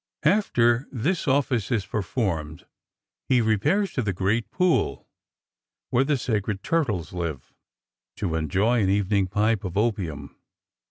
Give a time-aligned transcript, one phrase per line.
[0.25, 2.65] After this office is performed
[3.29, 5.07] he repairs to the great pool,
[5.91, 7.53] where the sacred turtles live,
[8.15, 10.35] to enjoy an evening pipe of opium.